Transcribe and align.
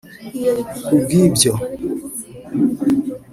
Kubw’ibyo 0.85 1.53